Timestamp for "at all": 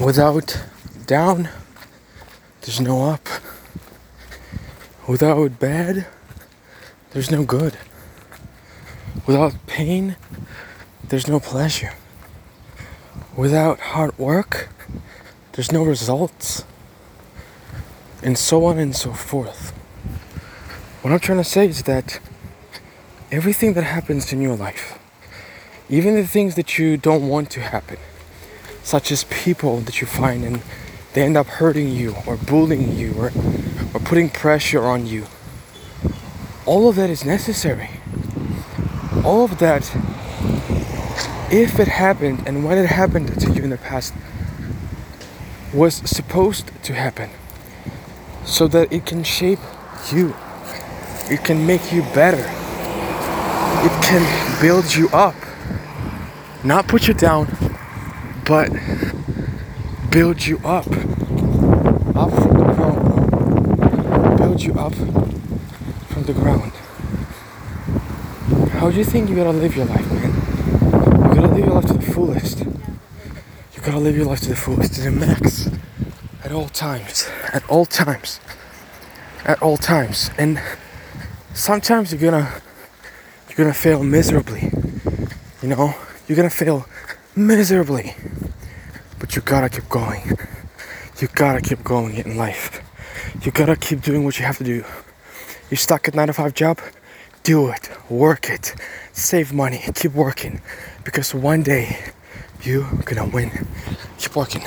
76.42-76.70, 77.52-77.84, 79.44-79.76